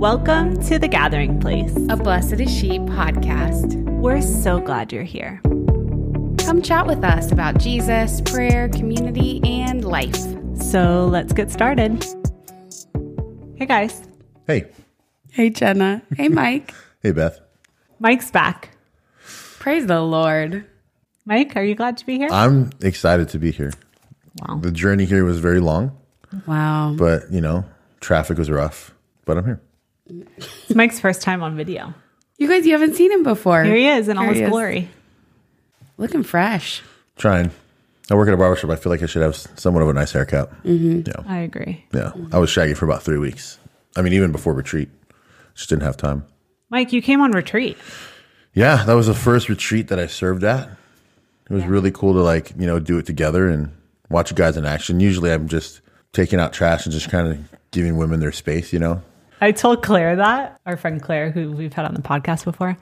[0.00, 1.76] Welcome to The Gathering Place.
[1.90, 3.74] a Blessed is She podcast.
[4.00, 5.40] We're so glad you're here.
[6.38, 10.16] Come chat with us about Jesus, prayer, community, and life.
[10.58, 12.02] So let's get started.
[13.56, 14.02] Hey guys,
[14.46, 14.70] Hey,
[15.30, 16.02] Hey, Jenna.
[16.16, 16.74] Hey, Mike.
[17.02, 17.38] hey, Beth.
[17.98, 18.70] Mike's back.
[19.58, 20.64] Praise the Lord.
[21.26, 22.28] Mike, are you glad to be here?
[22.32, 23.72] I'm excited to be here.
[24.48, 24.56] wow.
[24.56, 25.96] The journey here was very long,
[26.46, 26.94] Wow.
[26.98, 27.64] but you know,
[28.00, 28.94] traffic was rough.
[29.26, 29.60] But I'm here.
[30.10, 31.94] It's Mike's first time on video.
[32.38, 33.62] You guys, you haven't seen him before.
[33.64, 34.50] Here he is in all Here his he is.
[34.50, 34.88] glory.
[35.98, 36.82] Looking fresh.
[37.16, 37.50] Trying.
[38.10, 38.70] I work at a barbershop.
[38.70, 40.50] I feel like I should have somewhat of a nice haircut.
[40.64, 41.02] Mm-hmm.
[41.06, 41.84] Yeah, I agree.
[41.92, 42.12] yeah.
[42.32, 43.58] I was shaggy for about three weeks.
[43.96, 44.88] I mean, even before retreat,
[45.54, 46.24] just didn't have time.
[46.70, 47.76] Mike, you came on retreat.
[48.54, 50.68] Yeah, that was the first retreat that I served at.
[51.48, 53.70] It was really cool to like you know do it together and
[54.08, 54.98] watch you guys in action.
[55.00, 55.80] Usually, I'm just
[56.12, 57.38] taking out trash and just kind of
[57.70, 58.72] giving women their space.
[58.72, 59.02] You know,
[59.40, 62.76] I told Claire that, our friend Claire, who we've had on the podcast before.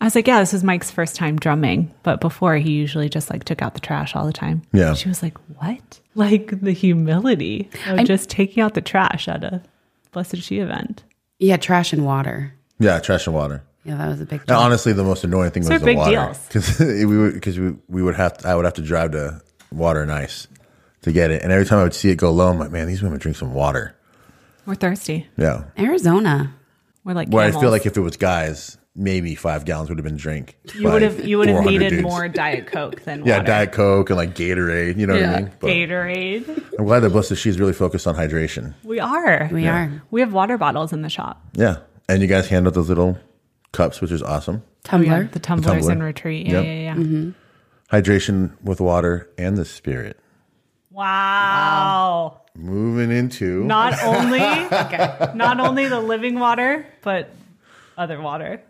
[0.00, 1.94] I was like, yeah, this is Mike's first time drumming.
[2.02, 4.62] But before, he usually just like took out the trash all the time.
[4.72, 4.94] Yeah.
[4.94, 6.00] She was like, what?
[6.16, 9.62] Like the humility of just taking out the trash at a
[10.10, 11.04] Blessed She event.
[11.38, 12.52] Yeah, trash and water.
[12.78, 13.62] yeah, trash and water.
[13.84, 14.56] Yeah, that was a big deal.
[14.56, 16.38] honestly, the most annoying thing Those was the big water deals.
[16.46, 19.40] because we would because we, we would have to, I would have to drive to
[19.72, 20.46] Water and Ice
[21.02, 22.86] to get it, and every time I would see it go low, I'm like, man,
[22.86, 23.96] these women drink some water.
[24.66, 25.28] We're thirsty.
[25.36, 25.64] Yeah.
[25.78, 26.54] Arizona.
[27.04, 27.62] We're like, Where I camels.
[27.62, 30.56] feel like if it was guys, maybe five gallons would have been drink.
[30.74, 32.02] you would have you would have 400 needed dudes.
[32.02, 33.46] more Diet Coke than Yeah, water.
[33.46, 34.98] Diet Coke and like Gatorade.
[34.98, 35.52] You know what I mean?
[35.58, 36.78] But Gatorade.
[36.78, 38.74] I'm glad that Blessed She's really focused on hydration.
[38.84, 39.48] We are.
[39.52, 40.02] We are.
[40.12, 41.42] We have water bottles in the shop.
[41.54, 43.18] Yeah, and you guys hand out those little
[43.72, 44.62] cups, which is awesome.
[44.84, 45.26] Tumbler.
[45.28, 45.92] Oh, the tumblers tumbler.
[45.92, 46.46] in retreat.
[46.46, 46.64] Yeah, Yep.
[46.64, 46.94] yeah, yeah.
[46.94, 47.30] Mm-hmm.
[47.96, 50.18] Hydration with water and the spirit.
[50.90, 52.41] Wow.
[52.54, 57.30] Moving into Not only okay, not only the living water, but
[57.96, 58.60] other water.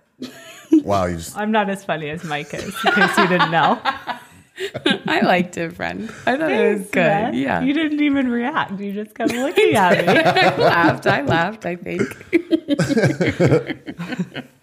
[0.70, 3.80] wow, you just I'm not as funny as Mike is, in case you didn't know.
[5.06, 6.12] I liked it, friend.
[6.26, 6.92] I thought it was good.
[6.92, 7.34] Beth.
[7.34, 7.62] Yeah.
[7.62, 8.78] You didn't even react.
[8.78, 10.12] You just kept looking at me.
[10.12, 11.06] I laughed.
[11.06, 12.02] I laughed, I think.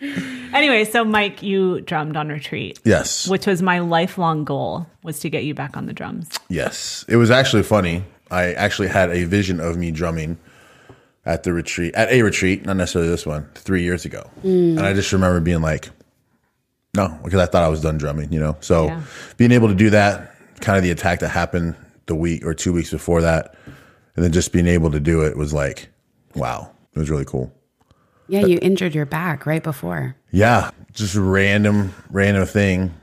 [0.53, 5.29] anyway, so Mike, you drummed on retreat, yes, which was my lifelong goal was to
[5.29, 6.29] get you back on the drums.
[6.49, 8.03] Yes, it was actually funny.
[8.31, 10.38] I actually had a vision of me drumming
[11.25, 14.29] at the retreat, at a retreat, not necessarily this one, three years ago.
[14.44, 14.78] Mm.
[14.78, 15.90] And I just remember being like,
[16.95, 18.57] no, because I thought I was done drumming, you know?
[18.62, 19.01] So Yeah.
[19.38, 21.75] being able to do that, kind of the attack that happened
[22.07, 23.56] the week or two weeks before that,
[24.16, 25.89] and then just being able to do it was like,
[26.35, 27.53] wow, it was really cool.
[28.28, 30.16] Yeah, you injured your back right before.
[30.31, 32.94] Yeah, just random, random thing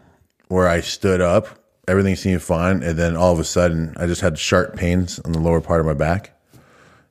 [0.48, 1.48] where I stood up,
[1.88, 5.32] everything seemed fine, and then all of a sudden I just had sharp pains on
[5.32, 6.32] the lower part of my back,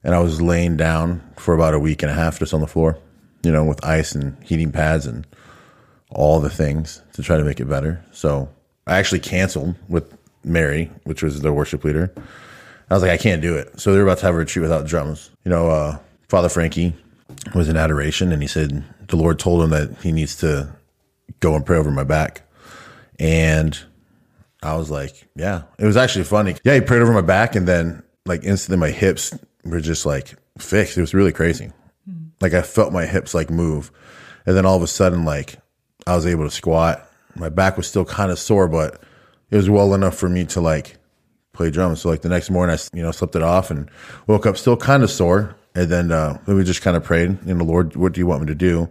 [0.03, 2.67] and I was laying down for about a week and a half just on the
[2.67, 2.97] floor,
[3.43, 5.25] you know, with ice and heating pads and
[6.09, 8.03] all the things to try to make it better.
[8.11, 8.49] So
[8.87, 12.13] I actually canceled with Mary, which was the worship leader.
[12.89, 13.79] I was like, I can't do it.
[13.79, 15.31] So they were about to have a retreat without drums.
[15.43, 15.97] You know, uh,
[16.29, 16.93] Father Frankie
[17.55, 20.69] was in adoration and he said the Lord told him that he needs to
[21.39, 22.41] go and pray over my back.
[23.19, 23.77] And
[24.65, 26.55] I was like, yeah, it was actually funny.
[26.63, 30.35] Yeah, he prayed over my back and then like instantly my hips were just like
[30.57, 30.97] fixed.
[30.97, 31.71] It was really crazy.
[32.41, 33.91] Like I felt my hips like move.
[34.45, 35.57] And then all of a sudden, like
[36.07, 37.07] I was able to squat.
[37.35, 39.01] My back was still kind of sore, but
[39.51, 40.97] it was well enough for me to like
[41.53, 42.01] play drums.
[42.01, 43.89] So like the next morning, I you know slept it off and
[44.27, 45.55] woke up still kind of sore.
[45.75, 48.41] And then uh, we just kind of prayed, you know, Lord, what do you want
[48.41, 48.89] me to do?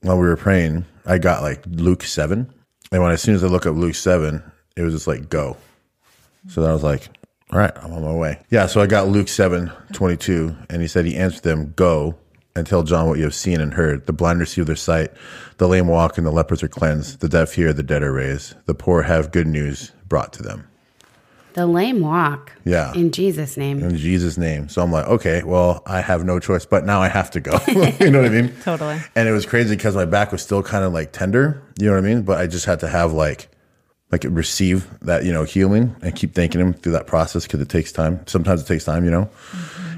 [0.00, 2.52] While we were praying, I got like Luke seven,
[2.92, 4.42] and when as soon as I look up Luke seven,
[4.78, 5.56] it was just like go.
[6.48, 7.08] So then I was like,
[7.50, 8.38] all right, I'm on my way.
[8.50, 12.16] Yeah, so I got Luke seven twenty two, and he said he answered them, go
[12.54, 14.06] and tell John what you have seen and heard.
[14.06, 15.10] The blind receive their sight,
[15.58, 17.20] the lame walk, and the lepers are cleansed.
[17.20, 18.54] The deaf hear, the dead are raised.
[18.66, 20.68] The poor have good news brought to them.
[21.54, 22.52] The lame walk.
[22.64, 22.92] Yeah.
[22.94, 23.80] In Jesus' name.
[23.80, 24.68] in Jesus' name.
[24.68, 27.58] So I'm like, okay, well, I have no choice, but now I have to go.
[27.66, 28.54] you know what I mean?
[28.62, 29.00] Totally.
[29.16, 31.62] And it was crazy because my back was still kind of like tender.
[31.80, 32.22] You know what I mean?
[32.22, 33.48] But I just had to have like,
[34.10, 37.68] like receive that you know healing and keep thanking him through that process because it
[37.68, 38.20] takes time.
[38.26, 39.28] Sometimes it takes time, you know.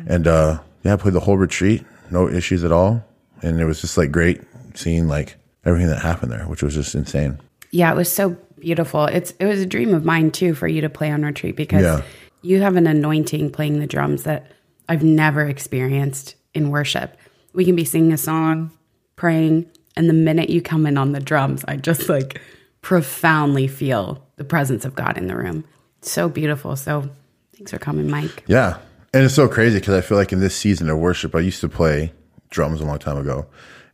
[0.06, 3.04] And uh, yeah, I played the whole retreat, no issues at all,
[3.42, 4.40] and it was just like great
[4.74, 7.38] seeing like everything that happened there, which was just insane.
[7.70, 9.04] Yeah, it was so beautiful.
[9.06, 11.82] It's it was a dream of mine too for you to play on retreat because
[11.82, 12.02] Yeah.
[12.42, 14.50] you have an anointing playing the drums that
[14.88, 17.16] I've never experienced in worship.
[17.52, 18.72] We can be singing a song,
[19.14, 19.66] praying,
[19.96, 22.40] and the minute you come in on the drums, I just like
[22.82, 25.64] profoundly feel the presence of God in the room.
[26.02, 26.76] So beautiful.
[26.76, 27.10] So
[27.54, 28.44] thanks for coming, Mike.
[28.46, 28.78] Yeah.
[29.12, 31.60] And it's so crazy because I feel like in this season of worship, I used
[31.60, 32.12] to play
[32.48, 33.46] drums a long time ago.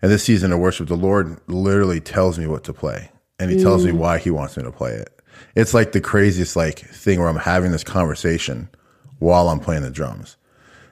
[0.03, 3.61] And this season of worship, the Lord literally tells me what to play and he
[3.61, 3.99] tells me mm.
[3.99, 5.21] why he wants me to play it.
[5.55, 8.69] It's like the craziest like thing where I'm having this conversation
[9.19, 10.37] while I'm playing the drums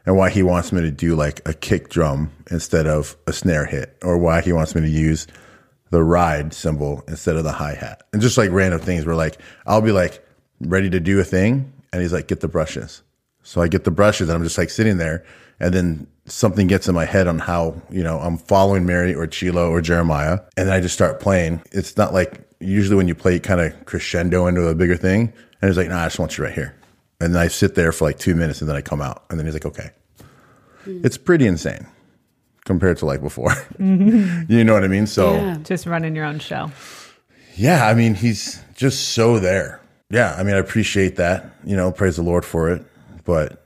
[0.07, 3.67] and why he wants me to do like a kick drum instead of a snare
[3.67, 5.27] hit or why he wants me to use
[5.95, 9.81] the ride cymbal instead of the hi-hat and just like random things where like I'll
[9.81, 10.27] be like
[10.59, 13.03] ready to do a thing and he's like get the brushes.
[13.45, 15.25] So I get the brushes and I'm just like sitting there
[15.61, 19.29] and then something gets in my head on how, you know, I'm following Mary or
[19.29, 21.63] Chilo or Jeremiah and then I just start playing.
[21.71, 25.33] It's not like usually when you play kind of crescendo into a bigger thing
[25.63, 26.75] and he's like, nah, I just want you right here.
[27.21, 29.39] And then I sit there for like two minutes and then I come out and
[29.39, 29.91] then he's like, okay.
[30.83, 31.03] Hmm.
[31.05, 31.87] It's pretty insane
[32.65, 33.51] compared to like before.
[33.79, 34.51] Mm-hmm.
[34.53, 35.07] you know what I mean?
[35.07, 35.57] So Yeah.
[35.63, 36.71] Just running your own show.
[37.57, 39.81] yeah, I mean, he's just so there.
[40.11, 41.55] Yeah, I mean, I appreciate that.
[41.65, 42.85] You know, praise the Lord for it.
[43.25, 43.65] But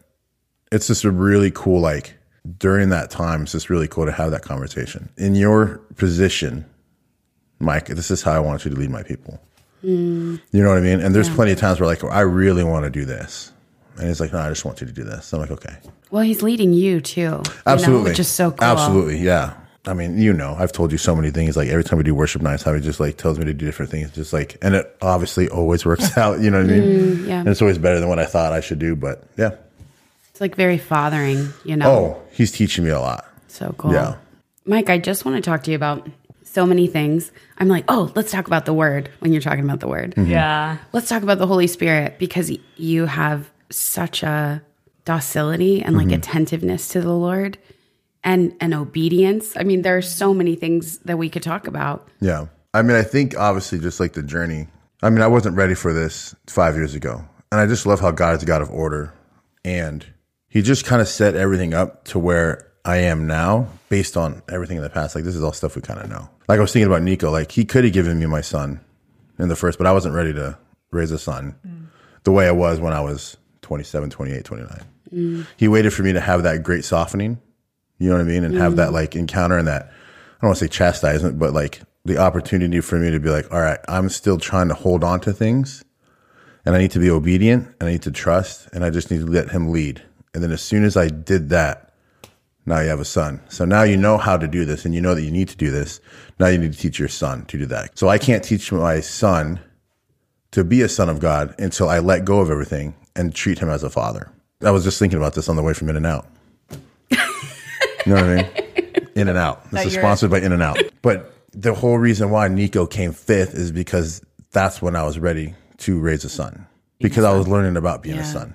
[0.73, 2.15] it's just a really cool, like,
[2.59, 5.09] during that time, it's just really cool to have that conversation.
[5.17, 6.65] In your position,
[7.59, 9.41] Mike, this is how I want you to lead my people.
[9.85, 10.41] Mm.
[10.53, 11.01] You know what I mean?
[11.01, 13.53] And there's plenty of times where, like, I really want to do this.
[13.99, 15.33] And he's like, no, I just want you to do this.
[15.33, 15.77] I'm like, okay.
[16.11, 17.21] Well, he's leading you too.
[17.21, 18.11] you know, Absolutely.
[18.11, 18.65] which is so cool.
[18.65, 19.19] Absolutely.
[19.19, 19.55] Yeah.
[19.87, 21.57] I mean, you know, I've told you so many things.
[21.57, 23.67] Like every time we do worship nights, how he just like tells me to do
[23.67, 24.11] different things.
[24.11, 26.41] Just like, and it obviously always works out.
[26.41, 26.83] You know what I mean?
[26.83, 27.41] Mm, yeah.
[27.41, 28.95] And it's always better than what I thought I should do.
[28.95, 29.53] But yeah.
[30.31, 31.91] It's like very fathering, you know.
[31.91, 33.25] Oh, he's teaching me a lot.
[33.49, 33.93] So cool.
[33.93, 34.17] Yeah.
[34.67, 36.07] Mike, I just want to talk to you about
[36.45, 37.33] so many things.
[37.59, 40.15] I'm like, oh, let's talk about the word when you're talking about the word.
[40.15, 40.31] Mm-hmm.
[40.31, 40.79] Yeah.
[40.93, 44.63] Let's talk about the Holy Spirit because you have such a
[45.05, 46.15] docility and like Mm-hmm.
[46.15, 47.59] attentiveness to the Lord
[48.25, 49.57] and and obedience.
[49.57, 52.09] I mean, there are so many things that we could talk about.
[52.21, 52.47] Yeah.
[52.75, 54.69] I mean, I think obviously just like the journey.
[55.03, 57.25] I mean, I wasn't ready for this five years ago.
[57.51, 59.15] And I just love how God is a God of order.
[59.65, 60.05] And
[60.49, 64.77] he just kind of set everything up to where I am now based on everything
[64.77, 65.15] in the past.
[65.15, 66.29] Like, this is all stuff we kind of know.
[66.49, 67.31] Like, I was thinking about Nico.
[67.31, 68.81] Like, he could have given me my son
[69.39, 70.59] in the first, but I wasn't ready to
[70.91, 71.55] raise a son
[72.25, 73.37] the way I was when I was
[73.69, 74.85] 27, 28, 29.
[75.15, 75.47] Mm.
[75.57, 77.39] He waited for me to have that great softening
[77.99, 78.45] you know what I mean?
[78.45, 78.77] And have mm.
[78.77, 82.81] that like encounter and that, I don't want to say chastisement, but like the opportunity
[82.81, 85.85] for me to be like, all right, I'm still trying to hold on to things
[86.65, 89.21] and I need to be obedient and I need to trust and I just need
[89.21, 90.03] to let him lead.
[90.33, 91.93] And then as soon as I did that,
[92.67, 93.41] now you have a son.
[93.49, 95.57] So now you know how to do this and you know that you need to
[95.57, 96.01] do this.
[96.39, 97.99] Now you need to teach your son to do that.
[97.99, 99.59] So I can't teach my son
[100.53, 103.69] to be a son of God until I let go of everything and treat him
[103.69, 104.31] as a father.
[104.63, 106.27] I was just thinking about this on the way from In and Out.
[107.11, 109.09] You know what I mean?
[109.17, 109.71] In and Out.
[109.71, 110.79] This is sponsored by In and Out.
[111.03, 114.21] But the whole reason why Nico came fifth is because
[114.51, 116.67] that's when I was ready to raise a son.
[116.99, 118.55] Because I was learning about being a son.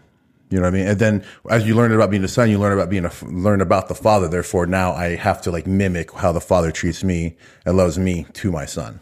[0.49, 0.87] You know what I mean?
[0.87, 3.61] And then as you learn about being a son, you learn about being a learn
[3.61, 4.27] about the father.
[4.27, 8.27] Therefore, now I have to like mimic how the father treats me and loves me
[8.33, 8.99] to my son,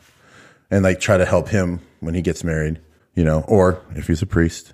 [0.70, 2.80] and like try to help him when he gets married.
[3.16, 4.72] You know, or if he's a priest,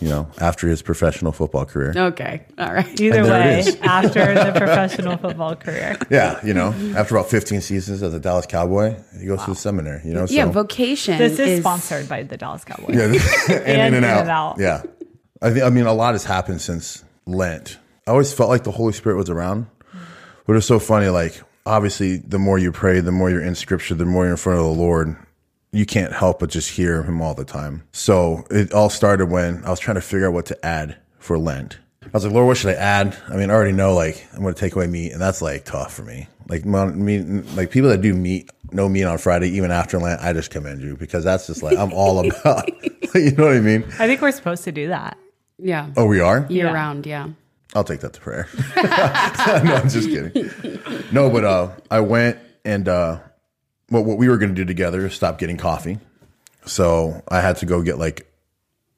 [0.00, 1.92] you know, after his professional football career.
[1.96, 2.44] Okay.
[2.58, 3.00] All right.
[3.00, 5.98] Either And there it way, after the professional football career.
[6.10, 9.56] Yeah, you know, after about 15 seasons as a Dallas Cowboy, he goes to the
[9.56, 10.02] seminary.
[10.04, 11.18] You know, so Yeah, vocation.
[11.18, 12.94] This is, sponsored by the Dallas Cowboys.
[12.96, 13.04] Yeah,
[13.56, 14.20] and, in and In out.
[14.20, 14.56] and Out.
[14.58, 14.82] Yeah,
[15.42, 15.64] I think.
[15.64, 17.78] I mean, a lot has happened since Lent.
[18.06, 19.66] I always felt like the Holy Spirit was around,
[20.46, 21.08] but it's so funny.
[21.08, 24.38] Like, obviously, the more you pray, the more you're in Scripture, the more you're in
[24.38, 25.16] front of the Lord.
[25.72, 27.82] You can't help but just hear Him all the time.
[27.92, 31.38] So it all started when I was trying to figure out what to add for
[31.38, 31.78] Lent.
[32.04, 33.16] I was like, Lord, what should I add?
[33.28, 35.64] I mean, I already know like I'm going to take away meat, and that's like
[35.66, 36.26] tough for me.
[36.48, 37.20] Like, mon- meat,
[37.54, 40.80] like people that do meat, no meat on Friday, even after Lent, I just commend
[40.80, 42.66] you because that's just like I'm all about.
[43.14, 43.84] you know what I mean?
[43.98, 45.18] I think we're supposed to do that.
[45.58, 45.90] Yeah.
[45.98, 46.46] Oh, we are.
[46.48, 46.72] Year Yeah.
[46.72, 47.04] round.
[47.04, 47.28] Yeah.
[47.74, 48.48] I'll take that to prayer.
[48.76, 50.50] no, I'm just kidding.
[51.12, 53.18] No, but uh, I went and uh,
[53.88, 55.98] what what we were going to do together is stop getting coffee.
[56.66, 58.30] So I had to go get like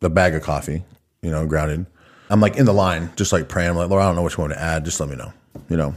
[0.00, 0.84] the bag of coffee,
[1.22, 1.86] you know, grounded.
[2.28, 3.70] I'm like in the line, just like praying.
[3.70, 4.84] I'm like, Lord, I don't know which one to add.
[4.84, 5.32] Just let me know,
[5.68, 5.94] you know.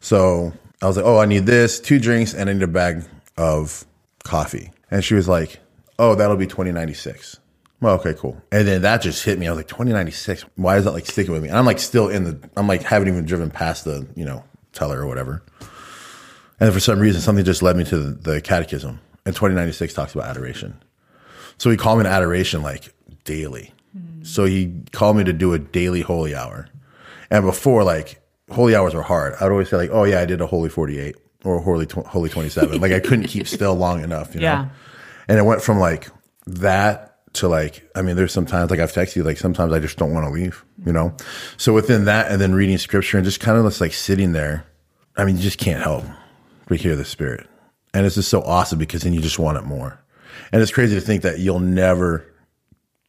[0.00, 3.04] So I was like, oh, I need this, two drinks, and I need a bag
[3.36, 3.84] of
[4.24, 4.72] coffee.
[4.90, 5.60] And she was like,
[5.98, 7.38] oh, that'll be twenty ninety six.
[7.80, 8.40] Well, okay, cool.
[8.52, 9.48] And then that just hit me.
[9.48, 10.44] I was like, twenty ninety six.
[10.56, 11.48] Why is that like sticking with me?
[11.48, 12.50] And I'm like still in the.
[12.56, 15.42] I'm like haven't even driven past the you know teller or whatever.
[16.62, 19.00] And for some reason, something just led me to the, the catechism.
[19.26, 20.80] And 2096 talks about adoration.
[21.58, 23.74] So he called me to adoration like daily.
[24.22, 26.68] So he called me to do a daily holy hour.
[27.32, 29.34] And before, like, holy hours were hard.
[29.40, 32.06] I'd always say, like, oh, yeah, I did a holy 48 or a holy, tw-
[32.06, 32.80] holy 27.
[32.80, 34.46] like, I couldn't keep still long enough, you know?
[34.46, 34.68] Yeah.
[35.26, 36.10] And it went from like
[36.46, 39.98] that to like, I mean, there's sometimes like I've texted you, like sometimes I just
[39.98, 41.12] don't want to leave, you know?
[41.56, 44.64] So within that and then reading scripture and just kind of just like sitting there
[45.16, 46.04] I mean, you just can't help
[46.66, 47.48] but hear the Spirit.
[47.94, 50.02] And it's just so awesome because then you just want it more.
[50.52, 52.26] And it's crazy to think that you'll never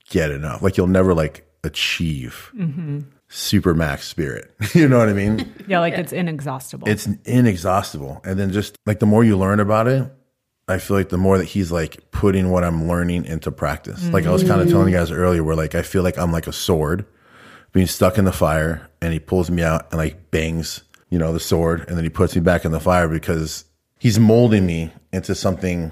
[0.10, 0.62] get enough.
[0.62, 3.02] Like you'll never like achieve mm-hmm.
[3.30, 4.54] super max spirit.
[4.74, 5.54] you know what I mean?
[5.68, 6.90] Yeah, like it's inexhaustible.
[6.90, 8.22] it's inexhaustible.
[8.26, 10.12] And then just like the more you learn about it,
[10.68, 14.08] I feel like the more that he's like putting what I'm learning into practice.
[14.10, 16.32] Like I was kind of telling you guys earlier, where like I feel like I'm
[16.32, 17.06] like a sword
[17.74, 20.84] being stuck in the fire, and he pulls me out and like bangs,
[21.14, 23.66] you know, the sword, and then he puts me back in the fire because
[24.00, 25.92] he's molding me into something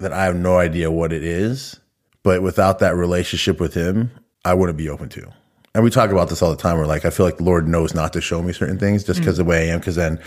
[0.00, 1.78] that I have no idea what it is.
[2.24, 4.10] But without that relationship with him,
[4.44, 5.32] I wouldn't be open to.
[5.76, 6.76] And we talk about this all the time.
[6.76, 9.20] We're like, I feel like the Lord knows not to show me certain things just
[9.20, 9.78] because of the way I am.
[9.78, 10.18] Because then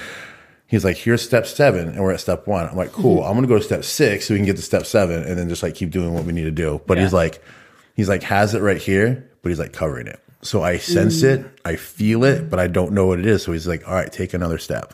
[0.67, 2.69] he's like, here's step seven, and we're at step one.
[2.69, 3.21] I'm like, cool.
[3.25, 5.49] I'm gonna go to step six so we can get to step seven, and then
[5.49, 6.79] just like keep doing what we need to do.
[6.87, 7.43] But he's like,
[7.97, 10.21] he's like has it right here, but he's like covering it.
[10.41, 13.43] So I sense it, I feel it, but I don't know what it is.
[13.43, 14.93] So he's like, all right, take another step.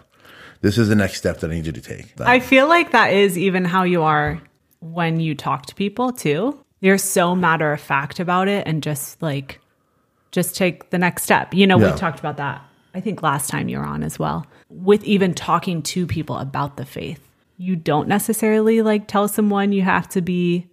[0.62, 2.20] This is the next step that I need you to take.
[2.20, 4.42] I feel like that is even how you are
[4.80, 6.60] when you talk to people too.
[6.82, 9.60] You're so matter of fact about it and just like
[10.32, 11.54] just take the next step.
[11.54, 11.92] You know, Yeah.
[11.94, 12.62] we talked about that.
[12.96, 14.48] I think last time you were on as well.
[14.70, 17.20] With even talking to people about the faith.
[17.58, 20.68] You don't necessarily like tell someone you have to be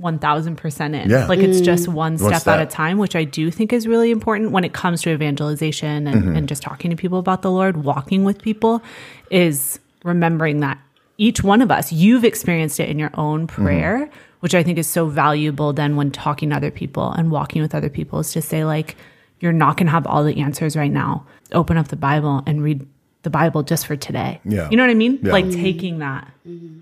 [0.00, 1.10] 1000% in.
[1.10, 1.26] Yeah.
[1.26, 4.50] Like it's just one step, at a time, which I do think is really important
[4.50, 6.36] when it comes to evangelization and, Mm-hmm.
[6.36, 8.82] and just talking to people about the Lord, walking with people,
[9.30, 10.78] is remembering that
[11.18, 13.64] each one of us, you've experienced it in your own Mm-hmm.
[13.64, 17.60] prayer, which I think is so valuable then when talking to other people and walking
[17.60, 18.96] with other people is to say, like,
[19.40, 21.26] you're not going to have all the answers right now.
[21.52, 22.86] Open up the Bible and read
[23.22, 24.40] the Bible just for today.
[24.44, 24.68] Yeah.
[24.70, 25.18] You know what I mean?
[25.22, 25.32] Yeah.
[25.32, 26.30] Like taking that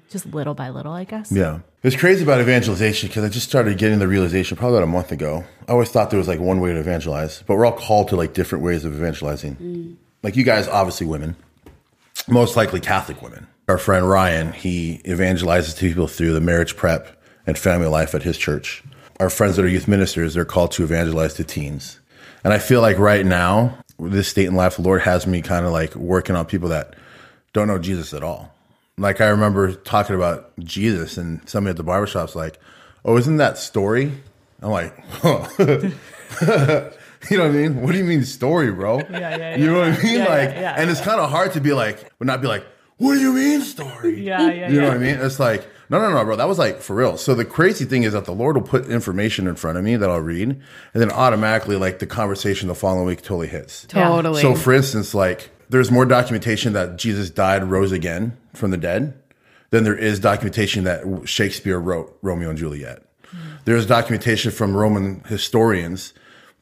[0.09, 1.33] just little by little, I guess.
[1.33, 1.61] Yeah.
[1.83, 5.13] It's crazy about evangelization because I just started getting the realization probably about a month
[5.13, 5.45] ago.
[5.69, 8.17] I always thought there was like one way to evangelize, but we're all called to
[8.17, 9.57] like different ways of evangelizing.
[9.57, 9.97] Mm.
[10.23, 11.37] Like you guys, obviously women,
[12.27, 13.47] most likely Catholic women.
[13.69, 18.23] Our friend Ryan, he evangelizes to people through the marriage prep and family life at
[18.23, 18.83] his church.
[19.21, 22.01] Our friends that are youth ministers, they're called to evangelize to teens.
[22.45, 25.67] And I feel like right now, this state in life, the Lord has me kind
[25.67, 26.95] of like working on people that
[27.53, 28.55] don't know Jesus at all.
[28.97, 32.59] Like I remember talking about Jesus and somebody at the barbershop's like,
[33.05, 34.13] Oh, isn't that story?
[34.61, 35.49] I'm like, huh.
[37.31, 37.81] you know what I mean?
[37.83, 38.99] What do you mean story, bro?
[38.99, 40.15] Yeah, yeah, You know what I mean?
[40.15, 40.75] Yeah, yeah, like, yeah.
[40.77, 43.33] and it's kind of hard to be like, but not be like, what do you
[43.33, 44.21] mean story?
[44.25, 45.17] Yeah, yeah, You know what I mean?
[45.17, 46.37] It's like, no, no, no, bro.
[46.37, 47.17] That was like for real.
[47.17, 49.97] So the crazy thing is that the Lord will put information in front of me
[49.97, 50.63] that I'll read, and
[50.95, 53.87] then automatically, like the conversation the following week totally hits.
[53.87, 54.43] Totally.
[54.43, 59.15] So, for instance, like there's more documentation that Jesus died, rose again from the dead,
[59.71, 63.03] than there is documentation that Shakespeare wrote Romeo and Juliet.
[63.23, 63.49] Mm-hmm.
[63.65, 66.13] There's documentation from Roman historians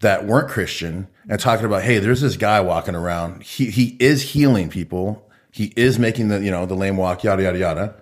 [0.01, 3.43] that weren't Christian and talking about, hey, there's this guy walking around.
[3.43, 5.29] He he is healing people.
[5.51, 7.95] He is making the you know the lame walk, yada yada yada,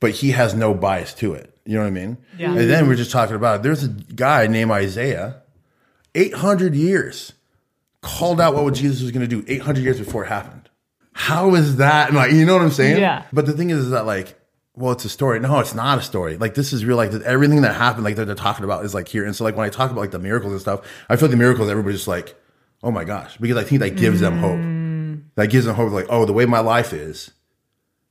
[0.00, 1.52] but he has no bias to it.
[1.64, 2.16] You know what I mean?
[2.38, 2.50] Yeah.
[2.50, 5.42] And then we're just talking about there's a guy named Isaiah,
[6.14, 7.32] 800 years
[8.02, 10.70] called out what Jesus was going to do 800 years before it happened.
[11.12, 12.12] How is that?
[12.12, 13.00] Like, you know what I'm saying?
[13.00, 13.24] Yeah.
[13.32, 14.38] But the thing is, is that like,
[14.74, 15.40] well, it's a story.
[15.40, 16.36] No, it's not a story.
[16.36, 16.98] Like this is real.
[16.98, 19.24] Like everything that happened, like that they're talking about is like here.
[19.24, 21.30] And so like when I talk about like the miracles and stuff, I feel like
[21.32, 22.36] the miracles, everybody's just like,
[22.82, 25.32] oh my gosh, because I think that gives them hope.
[25.36, 25.90] That gives them hope.
[25.92, 27.30] Like, oh, the way my life is,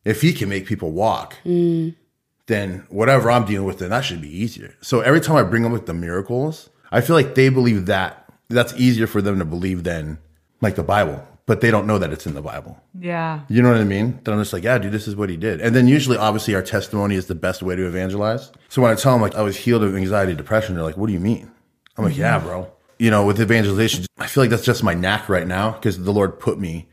[0.05, 4.29] if he can make people walk, then whatever I'm dealing with, then that should be
[4.29, 4.75] easier.
[4.81, 8.31] So every time I bring them with the miracles, I feel like they believe that
[8.47, 10.19] that's easier for them to believe than
[10.62, 12.79] like the Bible, but they don't know that it's in the Bible.
[13.00, 13.41] Yeah.
[13.50, 14.19] You know what I mean?
[14.24, 15.59] Then I'm just like, yeah, dude, this is what he did.
[15.59, 18.51] And then usually, obviously, our testimony is the best way to evangelize.
[18.69, 21.07] So when I tell them like I was healed of anxiety, depression, they're like, what
[21.07, 21.51] do you mean?
[21.97, 22.71] I'm like, yeah, bro.
[23.00, 26.13] You know, with evangelization, I feel like that's just my knack right now because the
[26.13, 26.88] Lord put me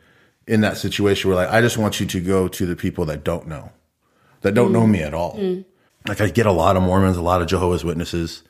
[0.47, 3.25] in that situation where like I just want you to go to the people that
[3.25, 3.71] don't know,
[4.41, 5.37] that don't know me at all.
[5.37, 5.65] Mm.
[6.09, 8.43] Like I get a lot of Mormons, a lot of Jehovah's Witnesses,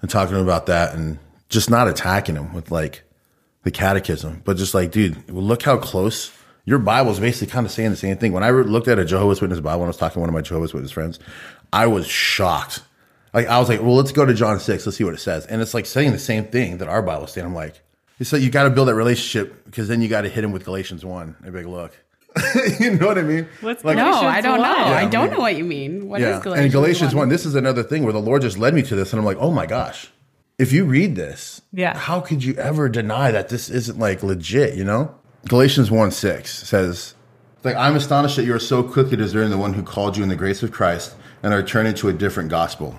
[0.00, 3.02] and talking to them about that and just not attacking them with like
[3.62, 6.32] the catechism, but just like, dude, look how close
[6.66, 8.32] your Bible is basically kind of saying the same thing.
[8.32, 10.34] When I looked at a Jehovah's Witness Bible when I was talking to one of
[10.34, 11.18] my Jehovah's Witness friends,
[11.72, 12.82] I was shocked.
[13.32, 14.86] Like I was like, well, let's go to John six.
[14.86, 17.24] Let's see what it says, and it's like saying the same thing that our Bible
[17.24, 17.46] is saying.
[17.46, 17.80] I'm like,
[18.18, 20.52] it's like you got to build that relationship because then you got to hit him
[20.52, 21.36] with Galatians one.
[21.44, 21.92] A big look.
[22.80, 23.48] you know what I mean?
[23.60, 24.68] What's like, no, I don't know.
[24.68, 24.78] one?
[24.92, 26.08] I don't know what you mean.
[26.08, 26.40] What is yeah.
[26.40, 27.18] Galatians and Galatians 1?
[27.22, 29.24] 1, this is another thing where the Lord just led me to this, and I'm
[29.26, 30.10] like, oh my gosh,
[30.58, 31.96] if you read this, Yeah.
[31.96, 35.14] how could you ever deny that this isn't like legit, you know?
[35.46, 37.14] Galatians 1 6 says,
[37.62, 40.28] like, I'm astonished that you are so quickly deserting the one who called you in
[40.28, 42.98] the grace of Christ and are turning to a different gospel.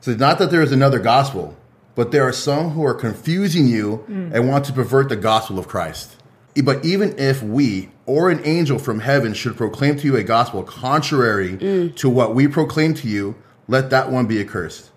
[0.00, 1.56] So, it's not that there is another gospel,
[1.96, 4.32] but there are some who are confusing you mm.
[4.32, 6.14] and want to pervert the gospel of Christ.
[6.62, 10.62] But even if we or an angel from heaven should proclaim to you a gospel
[10.62, 11.96] contrary mm.
[11.96, 13.34] to what we proclaim to you,
[13.66, 14.90] let that one be accursed.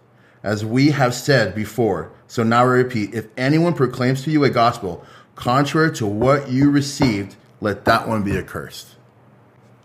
[0.44, 4.50] As we have said before, so now I repeat if anyone proclaims to you a
[4.50, 5.04] gospel
[5.36, 8.96] contrary to what you received, let that one be accursed.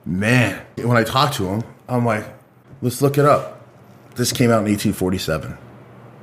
[0.04, 2.26] Man, when I talk to him, I'm like,
[2.82, 3.64] let's look it up.
[4.16, 5.58] This came out in 1847.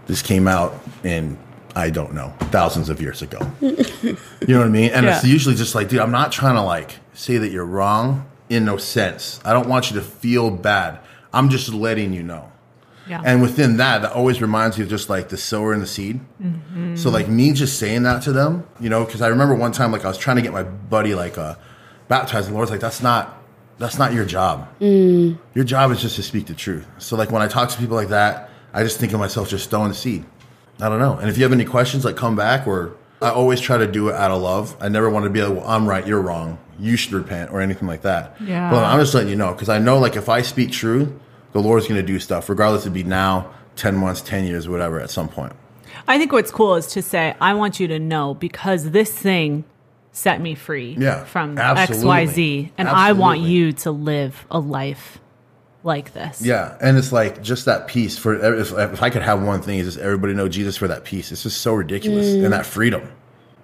[0.08, 1.38] This came out in,
[1.76, 3.40] I don't know, thousands of years ago.
[3.62, 4.18] you
[4.48, 4.92] know what I mean?
[4.92, 8.30] And it's usually just like, dude, I'm not trying to like say that you're wrong
[8.50, 9.40] in no sense.
[9.46, 11.00] I don't want you to feel bad.
[11.34, 12.52] I'm just letting you know.
[13.08, 13.22] Yeah.
[13.26, 16.20] And within that, that always reminds me of just like the sower and the seed.
[16.96, 19.92] So like me just saying that to them, you know, because I remember one time
[19.92, 21.56] like I was trying to get my buddy like uh,
[22.08, 22.50] baptized.
[22.50, 23.42] The Lord's like, that's not
[23.80, 24.70] that's not your job.
[24.80, 26.86] Your job is just to speak the truth.
[27.00, 29.70] So like when I talk to people like that, I just think of myself just
[29.70, 30.26] throwing the seed.
[30.80, 31.18] I don't know.
[31.18, 32.68] And if you have any questions, like come back.
[32.68, 34.76] Or I always try to do it out of love.
[34.80, 36.58] I never want to be like, well, I'm right, you're wrong.
[36.80, 38.36] You should repent or anything like that.
[38.42, 38.72] Yeah.
[38.72, 41.12] But I'm just letting you know because I know like if I speak truth,
[41.52, 45.00] the Lord's going to do stuff, regardless of be now, ten months, ten years, whatever.
[45.00, 45.54] At some point.
[46.08, 49.66] I think what's cool is to say, I want you to know because this thing
[50.14, 52.08] set me free Yeah, from absolutely.
[52.10, 52.72] XYZ.
[52.78, 55.20] And I want you to live a life
[55.84, 56.42] like this.
[56.42, 59.80] Yeah, and it's like just that peace for if, if I could have one thing
[59.80, 61.32] is just everybody know Jesus for that peace.
[61.32, 62.50] It's just so ridiculous and mm.
[62.52, 63.12] that freedom,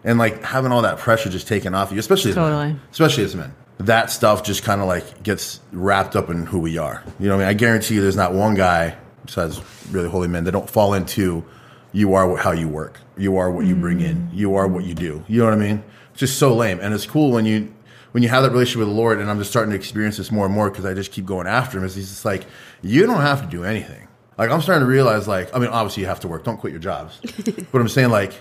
[0.04, 2.68] and like having all that pressure just taken off you, especially as Totally.
[2.68, 3.54] men, especially as men.
[3.80, 7.04] That stuff just kind of like gets wrapped up in who we are.
[7.20, 10.28] You know, what I mean, I guarantee you, there's not one guy besides really holy
[10.28, 11.46] men that don't fall into
[11.92, 13.82] you are how you work, you are what you mm.
[13.82, 15.24] bring in, you are what you do.
[15.28, 15.84] You know what I mean?
[16.12, 17.72] It's just so lame, and it's cool when you
[18.12, 20.32] when you have that relationship with the Lord, and I'm just starting to experience this
[20.32, 21.84] more and more because I just keep going after Him.
[21.84, 22.46] Is He's just like,
[22.82, 24.08] you don't have to do anything.
[24.38, 26.44] Like I'm starting to realize, like, I mean, obviously you have to work.
[26.44, 27.20] Don't quit your jobs,
[27.72, 28.34] but I'm saying like,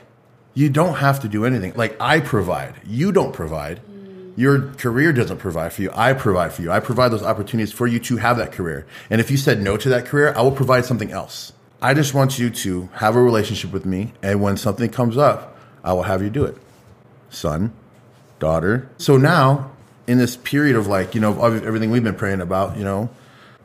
[0.54, 1.74] you don't have to do anything.
[1.74, 3.80] Like I provide, you don't provide.
[3.86, 4.32] Mm.
[4.36, 5.90] Your career doesn't provide for you.
[5.94, 6.70] I provide for you.
[6.70, 8.86] I provide those opportunities for you to have that career.
[9.08, 11.52] And if you said no to that career, I will provide something else.
[11.80, 15.56] I just want you to have a relationship with me, and when something comes up,
[15.84, 16.56] I will have you do it
[17.28, 17.72] son,
[18.38, 18.88] daughter.
[18.98, 19.70] So now,
[20.06, 23.10] in this period of like, you know, everything we've been praying about, you know,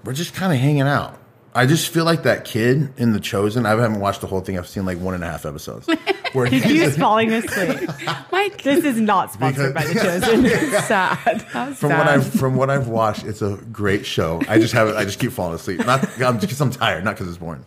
[0.04, 1.18] we're just kind of hanging out.
[1.54, 3.66] I just feel like that kid in The Chosen.
[3.66, 4.58] I haven't watched the whole thing.
[4.58, 5.88] I've seen like one and a half episodes.
[6.34, 7.90] Where He's he's, falling asleep.
[8.32, 9.94] Mike, This is not sponsored by The
[10.44, 10.82] Chosen.
[10.84, 11.42] sad.
[11.44, 11.98] How from sad.
[12.00, 14.42] what I've from what I've watched, it's a great show.
[14.48, 15.86] I just have I just keep falling asleep.
[15.86, 17.66] Not because I'm tired, not because it's boring.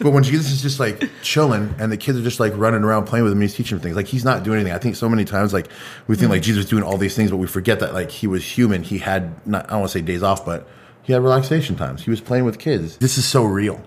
[0.00, 3.06] But when Jesus is just like chilling, and the kids are just like running around
[3.06, 3.96] playing with him, he's teaching them things.
[3.96, 4.74] Like he's not doing anything.
[4.74, 5.68] I think so many times like
[6.06, 8.26] we think like Jesus was doing all these things, but we forget that like he
[8.26, 8.82] was human.
[8.82, 10.68] He had not I don't want to say days off, but
[11.02, 12.02] he had relaxation times.
[12.04, 12.96] He was playing with kids.
[12.98, 13.82] This is so real.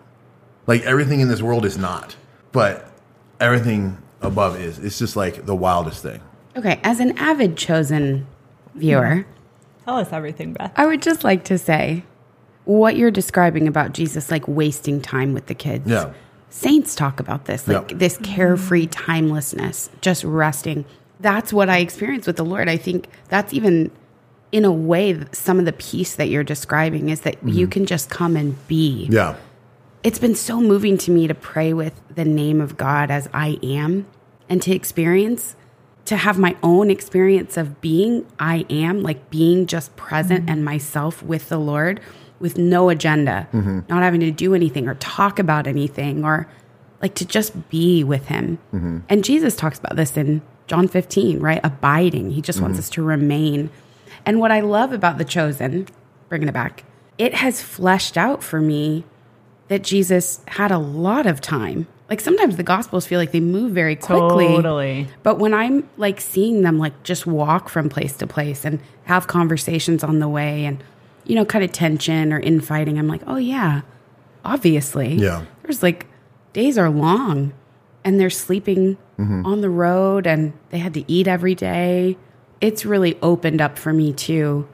[0.68, 2.16] Like everything in this world is not,
[2.52, 2.90] but
[3.40, 4.80] everything above is.
[4.80, 6.22] It's just like the wildest thing.
[6.56, 8.28] okay, as an avid chosen
[8.76, 9.26] viewer,
[9.88, 10.74] Tell us everything, Beth.
[10.76, 12.04] I would just like to say
[12.66, 15.90] what you're describing about Jesus, like wasting time with the kids.
[15.90, 16.12] Yeah.
[16.50, 17.98] Saints talk about this, like Yeah.
[17.98, 19.06] this carefree mm-hmm.
[19.06, 20.84] timelessness, just resting.
[21.22, 22.68] That's what I experienced with the Lord.
[22.68, 23.90] I think that's even
[24.52, 27.72] in a way some of the peace that you're describing is that you mm-hmm.
[27.72, 29.08] can just come and be.
[29.10, 29.38] Yeah.
[30.04, 33.60] It's been so moving to me to pray with the name of God as I
[33.64, 34.06] am
[34.48, 35.56] and to experience
[36.06, 40.50] to have my own experience of being I am, like being just present mm-hmm.
[40.50, 42.00] and myself with the Lord
[42.40, 43.80] with no agenda, mm-hmm.
[43.90, 46.48] not having to do anything or talk about anything or
[47.02, 48.58] like to just be with him.
[48.74, 49.00] Mm-hmm.
[49.10, 51.60] And Jesus talks about this in John 15, right?
[51.64, 52.32] Abiding.
[52.32, 53.70] He just wants us to remain.
[54.26, 55.88] And what I love about the chosen,
[56.30, 56.84] bringing it back,
[57.18, 59.04] it has fleshed out for me
[59.68, 61.88] that Jesus had a lot of time.
[62.10, 64.48] Like sometimes the gospels feel like they move very quickly.
[64.48, 65.08] Totally.
[65.24, 69.28] But when I'm like seeing them like just walk from place to place and have
[69.28, 70.82] conversations on the way and
[71.26, 73.82] you know kind of tension or infighting, I'm like, "Oh yeah.
[74.46, 75.44] Obviously." Yeah.
[75.64, 76.08] There's like
[76.54, 77.54] days are long
[78.06, 79.46] and they're sleeping mm-hmm.
[79.46, 82.18] on the road and they had to eat every day.
[82.62, 84.68] It's really opened up for me too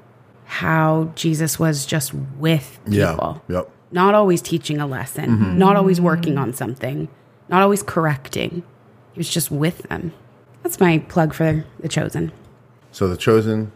[0.46, 3.56] how Jesus was just with people Yeah.
[3.56, 3.72] Yep.
[3.94, 5.58] Not always teaching a lesson, mm-hmm.
[5.58, 7.08] not always working on something,
[7.48, 8.64] not always correcting.
[9.14, 10.12] He was just with them.
[10.64, 12.32] That's my plug for The Chosen.
[12.92, 13.72] So the chosen,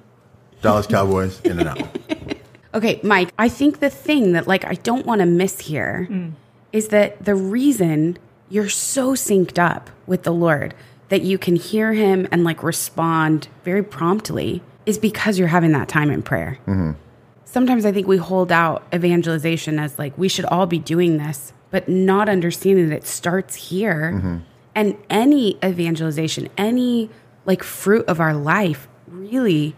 [0.62, 1.98] Dallas Cowboys, in and out.
[2.74, 6.34] Okay, Mike, I think the thing that like I don't want to miss here mm.
[6.72, 10.76] is that the reason you're so synced up with the Lord
[11.10, 15.88] that you can hear him and like respond very promptly is because you're having that
[15.88, 16.60] time in prayer.
[16.68, 16.92] Mm-hmm.
[17.58, 21.54] Sometimes I think we hold out evangelization as like we should all be doing this,
[21.72, 24.12] but not understanding that it starts here.
[24.14, 24.38] Mm-hmm.
[24.76, 27.10] And any evangelization, any
[27.46, 29.76] like fruit of our life really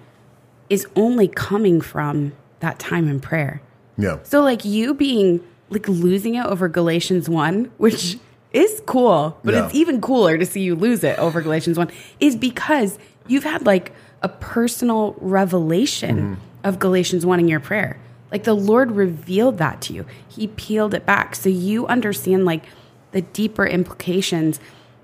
[0.69, 3.61] is only coming from that time in prayer.
[3.97, 4.17] Yeah.
[4.23, 5.39] So like you being
[5.69, 8.17] like losing it over Galatians 1, which
[8.51, 9.67] is cool, but Yeah.
[9.67, 11.89] it's even cooler to see you lose it over Galatians 1
[12.19, 16.48] is because you've had like a personal revelation mm-hmm.
[16.63, 17.97] Of Galatians 1 in your prayer.
[18.31, 20.05] Like the Lord revealed that to you.
[20.27, 22.63] He peeled it back so you understand like
[23.11, 24.59] the deeper implications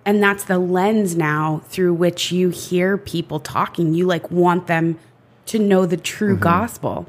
[0.06, 3.96] and that's the lens now through which you hear people talking.
[3.96, 5.00] You like want them
[5.48, 7.08] to know the true gospel.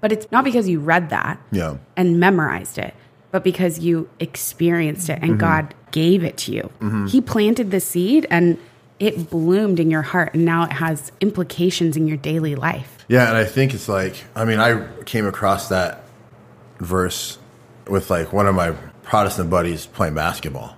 [0.00, 1.78] But it's not because you read that Yeah.
[1.96, 2.94] and memorized it,
[3.32, 5.40] but because you experienced it and Mm-hmm.
[5.40, 6.70] God gave it to you.
[7.08, 8.58] He planted the seed and
[8.98, 13.04] it bloomed in your heart and now it has implications in your daily life.
[13.08, 16.02] Yeah, and I think it's like I mean I came across that
[16.78, 17.38] verse
[17.86, 20.76] with like one of my Protestant buddies playing basketball,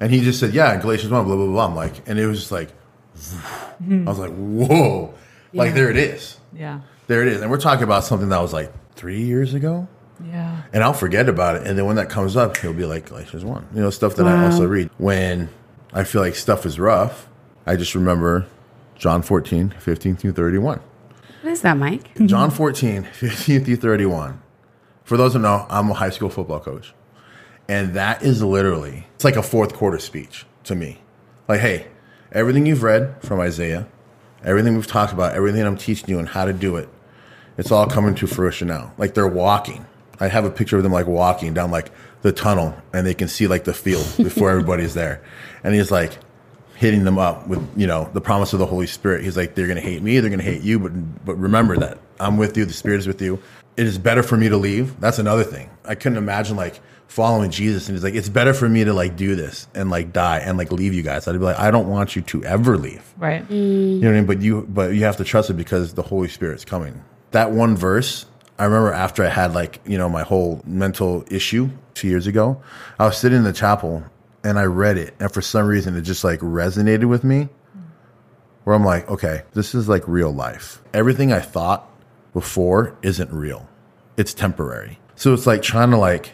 [0.00, 2.40] and he just said, "Yeah, Galatians one, blah blah blah." I'm like, and it was
[2.40, 2.70] just like,
[3.84, 4.06] hmm.
[4.08, 5.14] I was like, "Whoa!"
[5.52, 6.80] Like there it is, Yeah.
[7.06, 9.86] there it is, and we're talking about something that was like three years ago,
[10.24, 10.62] Yeah.
[10.72, 13.44] and I'll forget about it, and then when that comes up, he'll be like Galatians
[13.44, 15.48] one, you know, stuff that I also read when
[15.92, 17.28] I feel like stuff is rough.
[17.70, 18.48] I just remember
[18.96, 20.80] John 14, 15 through 31.
[21.42, 22.12] What is that, Mike?
[22.26, 24.42] John 14, 15 through 31.
[25.04, 26.92] For those who know, I'm a high school football coach.
[27.68, 30.98] And that is literally, it's like a fourth quarter speech to me.
[31.46, 31.86] Like, hey,
[32.32, 33.86] everything you've read from Isaiah,
[34.42, 36.88] everything we've talked about, everything I'm teaching you and how to do it,
[37.56, 38.94] it's all coming to fruition now.
[38.98, 39.86] Like they're walking.
[40.18, 43.28] I have a picture of them like walking down like the tunnel and they can
[43.28, 45.22] see like the field before everybody's there.
[45.62, 46.18] And he's like
[46.80, 49.22] hitting them up with, you know, the promise of the Holy Spirit.
[49.22, 50.18] He's like, they're going to hate me.
[50.18, 50.78] They're going to hate you.
[50.78, 52.64] But, but remember that I'm with you.
[52.64, 53.38] The Spirit is with you.
[53.76, 54.98] It is better for me to leave.
[54.98, 55.68] That's another thing.
[55.84, 57.86] I couldn't imagine like following Jesus.
[57.86, 60.56] And he's like, it's better for me to like do this and like die and
[60.56, 61.28] like leave you guys.
[61.28, 63.12] I'd be like, I don't want you to ever leave.
[63.18, 63.46] Right.
[63.46, 63.96] Mm.
[63.96, 64.26] You know what I mean?
[64.26, 67.04] But you but you have to trust it because the Holy Spirit's coming.
[67.32, 68.24] That one verse,
[68.58, 72.62] I remember after I had like, you know, my whole mental issue two years ago,
[72.98, 74.02] I was sitting in the chapel
[74.44, 77.48] and I read it, and for some reason it just like resonated with me.
[78.64, 80.82] Where I'm like, okay, this is like real life.
[80.92, 81.88] Everything I thought
[82.34, 83.68] before isn't real.
[84.16, 84.98] It's temporary.
[85.16, 86.32] So it's like trying to like,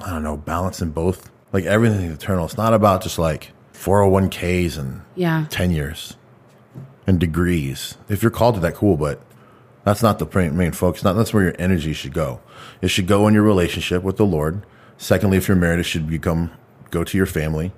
[0.00, 1.30] I don't know, balance in both.
[1.52, 2.44] Like everything eternal.
[2.46, 5.46] It's not about just like 401ks and Yeah.
[5.50, 6.16] 10 years
[7.06, 7.96] and degrees.
[8.08, 9.22] If you're called to that, cool, but
[9.84, 11.04] that's not the main, main focus.
[11.04, 12.40] Not that's where your energy should go.
[12.82, 14.66] It should go in your relationship with the Lord.
[14.98, 16.50] Secondly, if you're married, it should become
[16.90, 17.72] go to your family,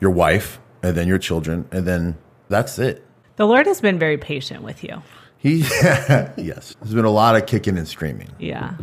[0.00, 2.16] your wife, and then your children, and then
[2.48, 3.04] that's it.
[3.36, 5.02] The Lord has been very patient with you.
[5.38, 8.30] He yes, there's been a lot of kicking and screaming.
[8.38, 8.74] Yeah.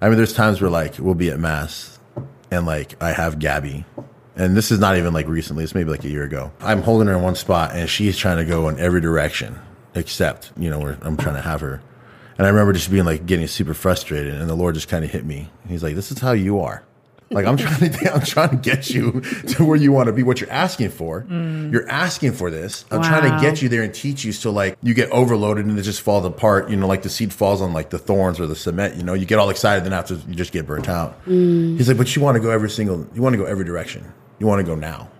[0.00, 1.98] I mean, there's times where like we'll be at mass,
[2.50, 3.84] and like I have Gabby,
[4.36, 5.64] and this is not even like recently.
[5.64, 6.52] It's maybe like a year ago.
[6.60, 9.58] I'm holding her in one spot, and she's trying to go in every direction
[9.96, 11.82] except you know where I'm trying to have her.
[12.38, 15.10] And I remember just being like getting super frustrated, and the Lord just kind of
[15.10, 15.50] hit me.
[15.68, 16.84] He's like, "This is how you are."
[17.30, 20.22] Like I'm trying to, I'm trying to get you to where you want to be.
[20.22, 21.72] What you're asking for, mm.
[21.72, 22.84] you're asking for this.
[22.90, 25.78] I'm trying to get you there and teach you so like you get overloaded and
[25.78, 26.70] it just falls apart.
[26.70, 28.96] You know, like the seed falls on like the thorns or the cement.
[28.96, 31.24] You know, you get all excited, then after you just get burnt out.
[31.26, 31.76] Mm.
[31.76, 34.12] He's like, but you want to go every single, you want to go every direction.
[34.38, 35.10] You want to go now.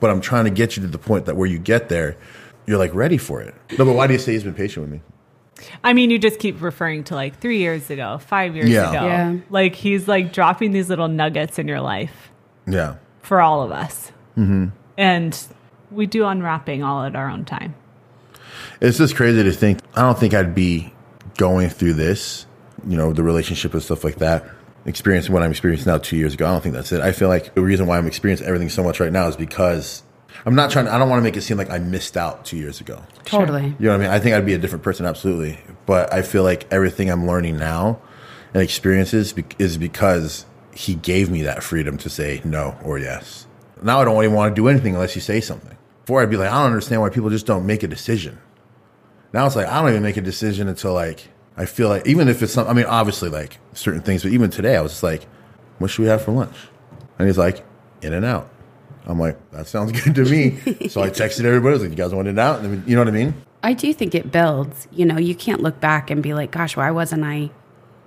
[0.00, 2.16] But I'm trying to get you to the point that where you get there,
[2.66, 3.54] you're like ready for it.
[3.78, 5.00] No, but why do you say he's been patient with me?
[5.84, 8.90] I mean, you just keep referring to like three years ago, five years Yeah.
[8.90, 9.06] ago.
[9.06, 9.36] Yeah.
[9.50, 12.30] Like he's like dropping these little nuggets in your life
[12.66, 12.94] Yeah.
[13.22, 14.12] for all of us.
[14.36, 14.66] Mm-hmm.
[14.98, 15.46] And
[15.90, 17.74] we do unwrapping all at our own time.
[18.80, 19.80] It's just crazy to think.
[19.94, 20.92] I don't think I'd be
[21.38, 22.46] going through this,
[22.86, 24.44] you know, the relationship and stuff like that,
[24.86, 26.46] experiencing what I'm experiencing now two years ago.
[26.46, 27.00] I don't think that's it.
[27.00, 30.02] I feel like the reason why I'm experiencing everything so much right now is because
[30.44, 30.86] I'm not trying.
[30.86, 33.02] To, I don't want to make it seem like I missed out two years ago.
[33.24, 33.74] Totally.
[33.78, 34.10] You know what I mean?
[34.10, 35.58] I think I'd be a different person, absolutely.
[35.86, 38.00] But I feel like everything I'm learning now
[38.54, 43.46] and experiences is because he gave me that freedom to say no or yes.
[43.82, 45.76] Now I don't even want to do anything unless you say something.
[46.04, 48.38] Before I'd be like, I don't understand why people just don't make a decision.
[49.32, 52.28] Now it's like I don't even make a decision until like I feel like even
[52.28, 52.66] if it's some.
[52.68, 55.24] I mean, obviously like certain things, but even today I was just like,
[55.78, 56.56] "What should we have for lunch?"
[57.18, 57.64] And he's like,
[58.02, 58.51] "In and out."
[59.06, 61.70] I'm like, "That sounds good to me." so I texted everybody.
[61.70, 63.34] I was like, "You guys want In and out?" And you know what I mean?
[63.62, 64.88] I do think it builds.
[64.90, 67.50] You know, you can't look back and be like, gosh, why wasn't I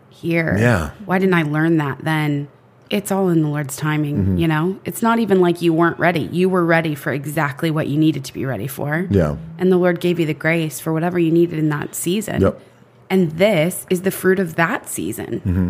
[0.10, 0.58] here?
[0.58, 0.91] Yeah.
[1.05, 2.49] Why didn't I learn that then?
[2.89, 4.38] It's all in the Lord's timing, Mm-hmm.
[4.38, 4.79] you know?
[4.86, 6.19] It's not even like you weren't ready.
[6.31, 9.08] You were ready for exactly what you needed to be ready for.
[9.10, 9.38] Yeah.
[9.58, 12.41] And the Lord gave you the grace for whatever you needed in that season.
[12.41, 12.62] Yep.
[13.10, 15.39] And this is the fruit of that season.
[15.39, 15.69] Mm-hmm.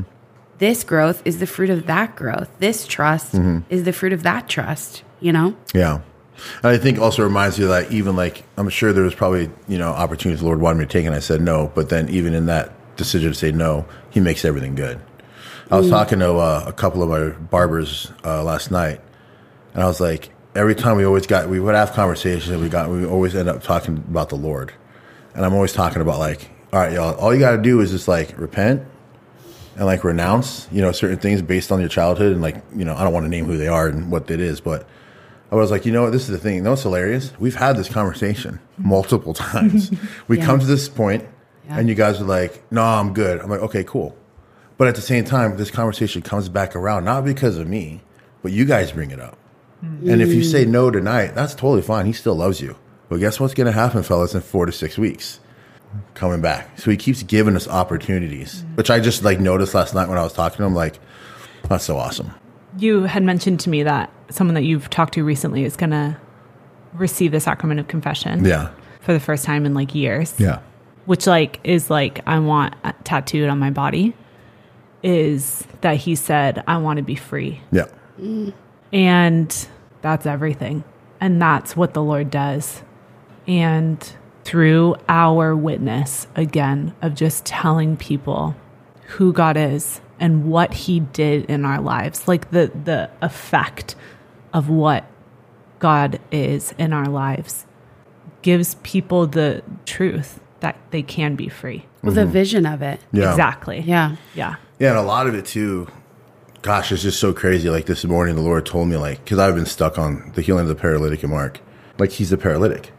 [0.57, 2.49] This growth is the fruit of that growth.
[2.59, 3.59] This trust Mm-hmm.
[3.69, 5.55] is the fruit of that trust, you know?
[5.73, 6.01] Yeah.
[6.63, 9.77] And I think also reminds you that even like I'm sure there was probably, you
[9.77, 12.33] know, opportunities the Lord wanted me to take and I said no, but then even
[12.33, 14.99] in that decision to say no, he makes everything good.
[15.71, 19.01] I was talking to uh, a couple of my barbers uh, last night,
[19.73, 22.69] and I was like, every time we always got, we would have conversations, and we
[22.69, 24.71] got, we always end up talking about the Lord,
[25.33, 27.89] and I'm always talking about like, all right, y'all, all you got to do is
[27.89, 28.83] just like repent
[29.75, 32.95] and like renounce, you know, certain things based on your childhood, and like, you know,
[32.95, 34.87] I don't want to name who they are and what it is, but
[35.51, 36.55] I was like, you know what, this is the thing.
[36.55, 37.31] You know what's hilarious?
[37.39, 39.91] We've had this conversation multiple times.
[40.27, 40.45] we Yeah.
[40.45, 41.23] come to this point,
[41.67, 41.79] Yeah.
[41.79, 43.39] and you guys are like, no, I'm good.
[43.41, 44.15] I'm like, okay, cool.
[44.77, 48.01] But at the same time, this conversation comes back around, not because of me,
[48.41, 49.37] but you guys bring it up.
[49.83, 50.09] Mm-hmm.
[50.09, 52.05] And if you say no tonight, that's totally fine.
[52.05, 52.75] He still loves you.
[53.07, 55.39] But guess what's going to happen, fellas, in four to six weeks?
[56.13, 56.77] Coming back.
[56.79, 58.75] So he keeps giving us opportunities, mm-hmm.
[58.75, 60.73] which I just like noticed last night when I was talking to him.
[60.73, 60.99] Like,
[61.69, 62.33] that's so awesome.
[62.77, 66.17] You had mentioned to me that someone that you've talked to recently is going to
[66.93, 68.69] receive the sacrament of confession Yeah.
[69.01, 70.33] for the first time in like years.
[70.37, 70.59] Yeah.
[71.05, 74.13] Which like is like I want tattooed on my body
[75.03, 77.61] is that he said I want to be free.
[77.71, 77.85] Yeah.
[78.19, 78.53] Mm.
[78.91, 79.67] And
[80.01, 80.83] that's everything.
[81.19, 82.81] And that's what the Lord does.
[83.47, 83.99] And
[84.43, 88.55] through our witness, again, of just telling people
[89.07, 93.95] who God is and what He did in our lives, like the, the effect
[94.55, 95.03] of what
[95.79, 97.67] God is in our lives,
[98.41, 101.85] gives people the truth that they can be free.
[102.01, 102.31] Well, the mm-hmm.
[102.31, 103.01] vision of it.
[103.11, 103.31] Yeah.
[103.31, 103.81] Exactly.
[103.81, 104.15] Yeah.
[104.33, 104.55] Yeah.
[104.79, 105.87] Yeah, and a lot of it too.
[106.61, 107.69] Gosh, it's just so crazy.
[107.69, 110.63] Like this morning, the Lord told me, like, because I've been stuck on the healing
[110.63, 111.59] of the paralytic in Mark.
[111.99, 112.91] Like he's a paralytic.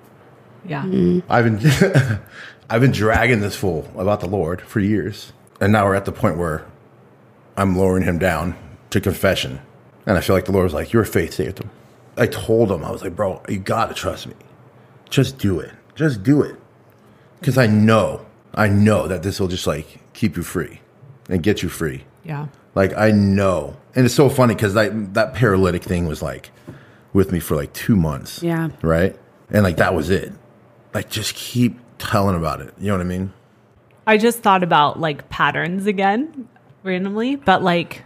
[0.67, 0.83] Yeah.
[0.83, 1.33] Mm-hmm.
[1.33, 2.21] I've been,
[2.71, 6.13] I've been dragging this fool about the Lord for years, and now we're at the
[6.13, 6.67] point where
[7.57, 8.57] I'm lowering him down
[8.91, 9.61] to confession,
[10.07, 11.71] and I feel like the Lord was like, "Your faith saved him."
[12.17, 14.35] I told him, I was like, "Bro, you got to trust me.
[15.11, 15.73] Just do it.
[15.95, 16.57] Just do it."
[17.41, 20.81] Because I know, I know that this will just like keep you free
[21.29, 22.05] and get you free.
[22.25, 22.47] Yeah.
[22.75, 26.51] Like I know, and it's so funny because that that paralytic thing was like
[27.13, 28.43] with me for like two months.
[28.43, 28.69] Yeah.
[28.83, 29.17] Right.
[29.51, 30.33] And like that was it.
[30.95, 32.75] Like just keep telling about it.
[32.79, 33.33] You know what I mean?
[34.07, 36.49] I just thought about like patterns again
[36.83, 38.05] randomly, but like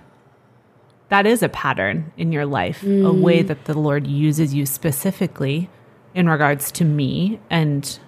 [1.11, 3.21] that is a pattern in your life, a mm.
[3.21, 5.69] way that the Lord uses you specifically
[6.15, 7.41] in regards to me.
[7.51, 7.99] And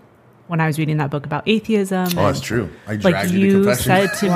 [0.46, 2.70] when I was reading that book about atheism, Oh, that's true.
[2.86, 3.84] I Like dragged you, to confession.
[3.84, 4.26] said to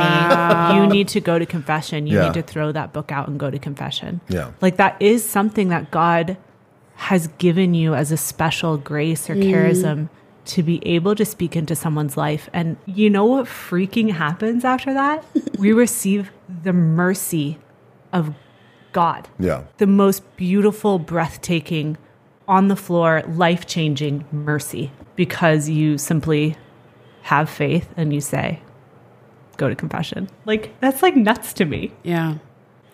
[0.74, 2.06] me, you need to go to confession.
[2.06, 2.24] You Yeah.
[2.26, 4.20] need to throw that book out and go to confession.
[4.28, 4.50] Yeah.
[4.60, 6.36] Like that is something that God
[6.96, 9.44] has given you as a special grace or mm.
[9.44, 10.08] charism
[10.46, 12.48] to be able to speak into someone's life.
[12.52, 15.24] And you know what freaking happens after that?
[15.58, 16.30] we receive
[16.64, 17.58] the mercy
[18.12, 18.34] of
[18.96, 19.28] God.
[19.38, 19.64] yeah.
[19.76, 21.98] The most beautiful, breathtaking,
[22.48, 26.56] on the floor, life changing mercy because you simply
[27.22, 28.60] have faith and you say,
[29.58, 30.30] go to confession.
[30.46, 31.92] Like, that's like nuts to me.
[32.04, 32.38] Yeah.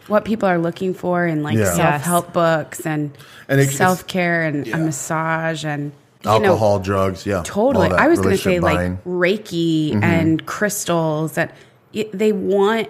[0.09, 1.73] What people are looking for in like Yeah.
[1.73, 3.17] self help books and,
[3.49, 4.79] And self care and yeah.
[4.79, 5.93] a massage and
[6.25, 7.27] you know, Alcohol, drugs.
[7.27, 7.43] Yeah.
[7.45, 7.91] Totally.
[7.91, 8.99] I was going to say relationship like buying.
[9.07, 10.03] Reiki mm-hmm.
[10.03, 11.55] and crystals that
[11.95, 12.89] y they want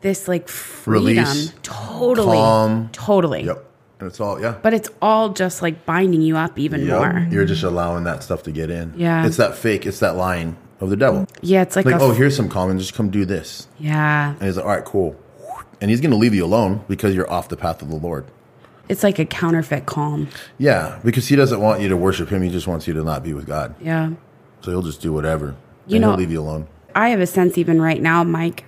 [0.00, 1.24] this like freedom.
[1.24, 1.52] Release.
[1.62, 2.36] Totally.
[2.36, 2.88] Calm.
[2.92, 3.44] Totally.
[3.44, 3.64] Yep.
[4.00, 4.56] And it's all yeah.
[4.62, 6.98] But it's all just like binding you up even Yep.
[6.98, 7.26] more.
[7.30, 8.94] You're just allowing that stuff to get in.
[8.96, 9.26] Yeah.
[9.26, 9.84] It's that fake.
[9.86, 11.26] It's that lying of the devil.
[11.42, 13.68] Yeah, it's like, Like, oh, here's some calm and just come do this.
[13.78, 14.30] yeah.
[14.30, 15.14] And he's like, all right, cool.
[15.82, 18.24] And he's going to leave you alone because you're off the path of the Lord.
[18.88, 20.28] It's like a counterfeit calm.
[20.58, 22.40] Yeah, because he doesn't want you to worship him.
[22.42, 23.74] He just wants you to not be with God.
[23.80, 24.12] Yeah.
[24.62, 25.54] So he'll just do whatever.
[25.86, 26.66] You and know- he'll leave you alone.
[26.94, 28.64] I have a sense even right now, Mike,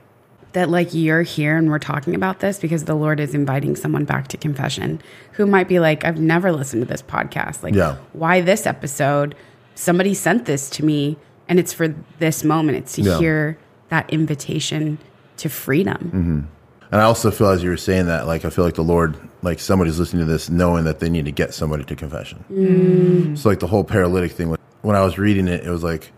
[0.52, 4.04] that like you're here and we're talking about this because the Lord is inviting someone
[4.04, 5.00] back to confession
[5.32, 7.62] who might be like, I've never listened to this podcast.
[7.62, 7.96] Like, Yeah.
[8.12, 9.34] why this episode?
[9.74, 11.16] Somebody sent this to me
[11.48, 12.78] and it's for this moment.
[12.78, 13.18] It's to Yeah.
[13.18, 14.98] hear that invitation
[15.38, 16.48] to freedom.
[16.90, 19.16] And I also feel, as you were saying that, like I feel like the Lord,
[19.40, 22.44] like somebody's listening to this, knowing that they need to get somebody to confession.
[22.52, 23.38] Mm.
[23.38, 24.54] So like the whole paralytic thing.
[24.82, 26.12] When I was reading it, it was like,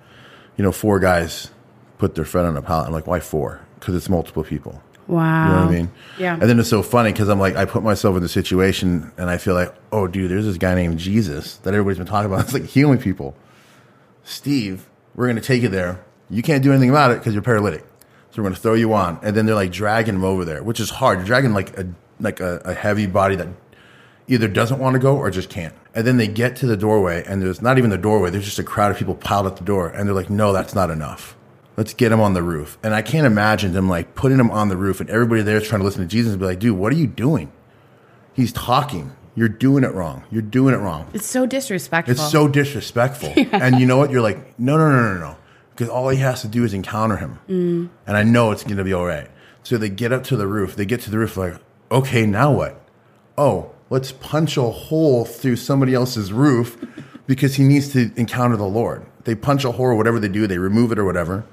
[0.57, 1.51] you know, four guys
[1.99, 2.88] put their friend on a pallet.
[2.88, 3.61] I'm like, why four?
[3.85, 4.83] Because it's multiple people.
[5.07, 5.44] Wow.
[5.44, 5.90] You know what I mean?
[6.18, 6.33] Yeah.
[6.33, 9.29] And then it's so funny because I'm like, I put myself in the situation and
[9.29, 12.40] I feel like, oh, dude, there's this guy named Jesus that everybody's been talking about.
[12.44, 13.37] It's like healing people.
[14.23, 16.03] Steve, we're going to take you there.
[16.31, 17.85] You can't do anything about it because you're paralytic.
[18.31, 19.18] So we're going to throw you on.
[19.23, 21.18] And then they're like dragging him over there, which is hard.
[21.18, 21.87] You're dragging like a,
[22.18, 23.49] like a, a heavy body that
[24.27, 25.75] either doesn't want to go or just can't.
[25.94, 28.31] And then they get to the doorway and there's not even the doorway.
[28.31, 29.88] There's just a crowd of people piled at the door.
[29.88, 31.37] And they're like, no, that's not enough.
[31.77, 32.79] Let's get him on the roof.
[32.83, 35.67] And I can't imagine them like putting him on the roof and everybody there is
[35.67, 37.53] trying to listen to Jesus and be like, dude, what are you doing?
[38.33, 39.13] He's talking.
[39.35, 40.25] You're doing it wrong.
[40.31, 41.09] You're doing it wrong.
[41.13, 42.13] It's so disrespectful.
[42.13, 43.33] It's so disrespectful.
[43.53, 44.11] and you know what?
[44.11, 45.37] You're like, no, no, no, no, no.
[45.71, 47.39] because all he has to do is encounter him.
[47.49, 47.91] Mm.
[48.07, 49.29] And I know it's going to be all right.
[49.65, 50.77] So they get up to the roof.
[50.77, 51.55] They get to the roof, like,
[51.91, 52.81] okay, now what?
[53.37, 56.77] Oh, let's punch a hole through somebody else's roof
[57.27, 59.05] because he needs to encounter the Lord.
[59.25, 61.45] They punch a hole or whatever they do, they remove it or whatever.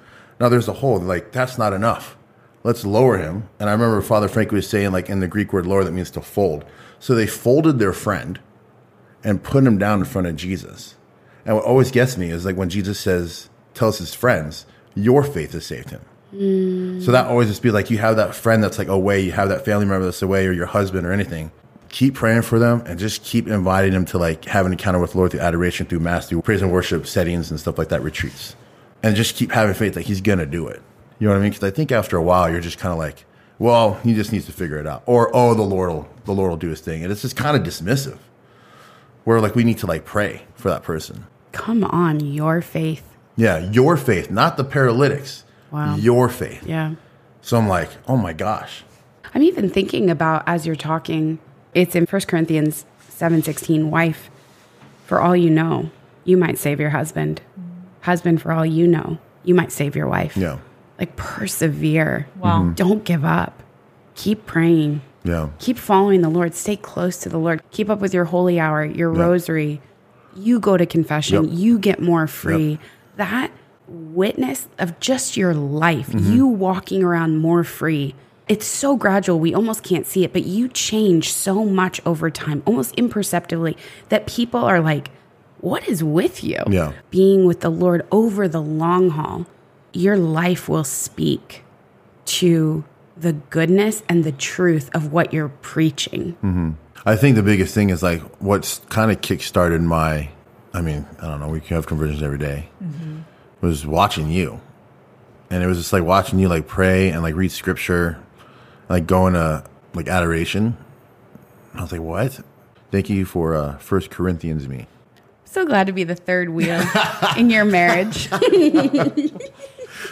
[0.41, 0.99] Now there's a hole.
[0.99, 2.17] Like, that's not enough.
[2.63, 3.47] Let's lower him.
[3.59, 6.09] And I remember Father Frank was saying, like, in the Greek word lower, that means
[6.11, 6.65] to fold.
[6.97, 8.39] So they folded their friend
[9.23, 10.95] and put him down in front of Jesus.
[11.45, 15.53] And what always gets me is like when Jesus says, tells his friends, your faith
[15.53, 16.01] has saved him.
[16.33, 17.03] Mm.
[17.03, 19.49] So that always just be like you have that friend that's like away, you have
[19.49, 21.51] that family member that's away, or your husband or anything.
[21.89, 25.11] Keep praying for them and just keep inviting them to like have an encounter with
[25.11, 28.01] the Lord through adoration, through mass, through praise and worship settings and stuff like that,
[28.01, 28.55] retreats.
[29.03, 30.81] And just keep having faith that he's gonna do it.
[31.19, 31.51] You know what I mean?
[31.51, 33.25] Because I think after a while you're just kind of like,
[33.59, 36.49] well, he just needs to figure it out, or oh, the Lord will the Lord
[36.49, 38.17] will do his thing, and it's just kind of dismissive.
[39.23, 41.27] Where like we need to like pray for that person.
[41.51, 43.15] Come on, your faith.
[43.35, 45.43] Yeah, your faith, not the paralytics.
[45.71, 45.95] Wow.
[45.95, 46.65] Your faith.
[46.65, 46.95] Yeah.
[47.41, 48.83] So I'm like, oh my gosh.
[49.33, 51.39] I'm even thinking about as you're talking,
[51.73, 54.29] it's in 1 Corinthians 7:16, wife,
[55.05, 55.89] for all you know,
[56.23, 57.41] you might save your husband.
[58.01, 60.35] Husband, for all you know, you might save your wife.
[60.37, 60.57] Yeah.
[60.99, 62.27] Like persevere.
[62.39, 62.63] Wow.
[62.63, 62.75] Mhm.
[62.75, 63.63] Don't give up.
[64.15, 65.01] Keep praying.
[65.23, 65.49] Yeah.
[65.59, 66.53] Keep following the Lord.
[66.55, 67.61] Stay close to the Lord.
[67.71, 69.81] Keep up with your holy hour, your rosary.
[70.35, 71.43] You go to confession.
[71.45, 71.53] Yep.
[71.57, 72.79] You get more free.
[73.17, 73.51] That
[73.87, 76.33] witness of just your life, Mm-hmm.
[76.33, 78.15] you walking around more free.
[78.47, 82.63] It's so gradual, we almost can't see it, but you change so much over time,
[82.65, 83.77] almost imperceptibly,
[84.09, 85.09] that people are like,
[85.61, 86.57] What is with you?
[86.67, 86.93] Yeah.
[87.09, 89.45] Being with the Lord over the long haul,
[89.93, 91.63] your life will speak
[92.25, 92.83] to
[93.15, 96.77] the goodness and the truth of what you're preaching.
[97.05, 100.29] I think the biggest thing is like what's kind of kickstarted my,
[100.73, 102.69] I mean, I don't know, we can have conversions every day,
[103.61, 104.61] was watching you.
[105.51, 108.17] And it was just like watching you like pray and like read scripture,
[108.89, 110.77] like going to like adoration.
[111.73, 112.39] I was like, what?
[112.89, 114.87] Thank you for uh, First Corinthians me.
[115.51, 116.81] So glad to be the third wheel
[117.37, 118.29] in your marriage.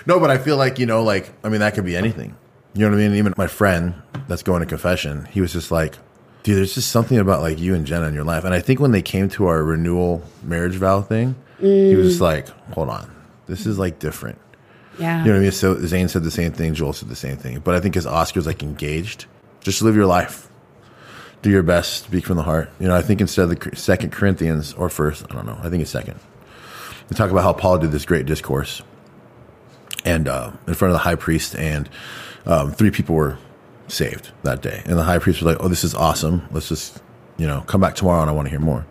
[0.06, 2.36] No, but I feel like, you know, like, I mean, that could be anything.
[2.74, 3.18] You know what I mean?
[3.18, 3.96] Even my friend
[4.28, 5.96] that's going to confession, he was just like,
[6.44, 8.44] dude, there's just something about like you and Jenna in your life.
[8.44, 12.22] And I think when they came to our renewal marriage vow thing, he was just
[12.22, 13.12] like, hold on,
[13.48, 14.38] this is like different.
[14.98, 15.20] Yeah.
[15.20, 15.52] You know what I mean?
[15.52, 17.60] So Zane said the same thing, Joel said the same thing.
[17.60, 19.26] But I think as Oscar's like engaged,
[19.62, 20.49] just live your life.
[21.42, 22.70] Do your best, speak from the heart.
[22.80, 25.70] You know, I think instead of the second Corinthians or first, I don't know, I
[25.70, 26.20] think it's second.
[27.08, 28.82] They talk about how Paul did this great discourse
[30.06, 31.90] and uh, in front of the high priest, and
[32.46, 33.38] um, three people were
[33.88, 34.82] saved that day.
[34.86, 36.48] And the high priest was like, "Oh, this is awesome.
[36.52, 37.02] Let's just,
[37.38, 38.86] you know, come back tomorrow, and I want to hear more."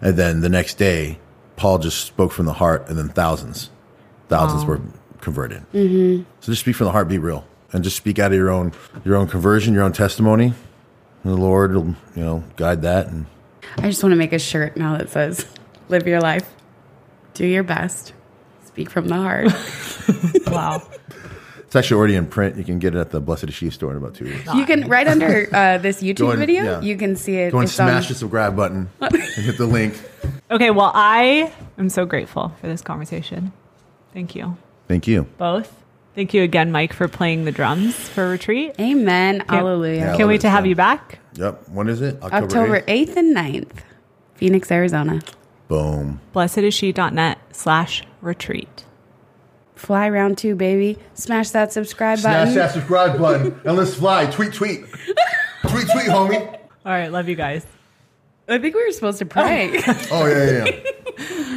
[0.00, 1.18] And then the next day,
[1.56, 3.70] Paul just spoke from the heart, and then thousands,
[4.28, 4.80] thousands were
[5.20, 5.64] converted.
[5.72, 6.24] Mm-hmm.
[6.40, 8.72] So just speak from the heart, be real, and just speak out of your own
[9.04, 10.54] your own conversion, your own testimony.
[11.24, 13.06] And the Lord will, you know, guide that.
[13.08, 13.26] And
[13.78, 15.46] I just want to make a shirt now that says,
[15.88, 16.48] live your life,
[17.34, 18.12] do your best,
[18.64, 19.48] speak from the heart.
[20.52, 20.82] Wow.
[21.60, 22.56] it's actually already in print.
[22.58, 24.52] You can get it at the Blessed is She store in about two weeks.
[24.52, 26.80] you can, right under uh, this YouTube and- video, yeah.
[26.82, 27.52] you can see it.
[27.52, 29.98] Go and It's on- smash the subscribe button and hit the link.
[30.50, 33.52] Okay, well, I am so grateful for this conversation.
[34.12, 34.58] Thank you
[34.88, 35.22] Thank you.
[35.38, 35.81] both.
[36.14, 38.74] Thank you again, Mike, for playing the drums for retreat.
[38.78, 39.42] Amen.
[39.48, 39.96] Hallelujah.
[39.96, 40.16] Yeah.
[40.16, 41.20] Can't wait to have you back.
[41.34, 41.68] Yep.
[41.70, 42.22] When is it?
[42.22, 43.08] October 8th?
[43.08, 43.72] 8th and 9th,
[44.34, 45.22] Phoenix, Arizona.
[45.68, 46.20] Boom.
[46.34, 48.84] Blessedisshe.net slash retreat.
[49.74, 50.98] Fly round two, baby.
[51.14, 52.52] Smash that subscribe Smash button.
[52.52, 54.26] Smash that subscribe button and let's fly.
[54.26, 54.84] Tweet, tweet.
[55.66, 56.58] tweet, tweet, homie.
[56.84, 57.66] All right, love you guys.
[58.48, 59.80] I think we were supposed to pray.
[60.10, 60.90] Oh, yeah, yeah, yeah.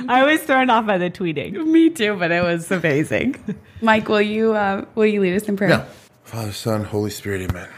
[0.07, 1.53] I was thrown off by the tweeting.
[1.65, 3.35] Me too, but it was amazing.
[3.81, 5.69] Mike, will you uh, will you lead us in prayer?
[5.69, 5.85] Yeah.
[6.23, 7.69] Father, Son, Holy Spirit, amen.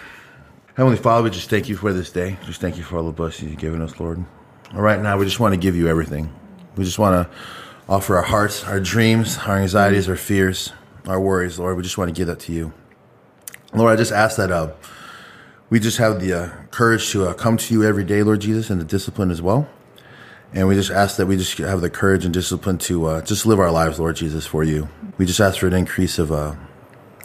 [0.76, 2.38] Heavenly Father, we just thank you for this day.
[2.46, 4.24] Just thank you for all the blessings you've given us, Lord.
[4.74, 6.34] All right, now we just want to give you everything.
[6.76, 7.36] We just want to
[7.90, 10.72] offer our hearts, our dreams, our anxieties, our fears,
[11.08, 11.78] our worries, Lord.
[11.78, 12.74] We just want to give that to you.
[13.74, 14.74] Lord, I just ask that uh,
[15.70, 18.70] we just have the uh, courage to uh, come to you every day, Lord Jesus,
[18.70, 19.68] and the discipline as well.
[20.54, 23.46] And we just ask that we just have the courage and discipline to uh, just
[23.46, 24.90] live our lives, Lord Jesus, for you.
[25.18, 26.56] We just ask for an increase of uh,